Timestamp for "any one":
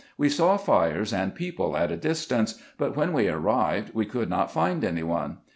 4.83-5.37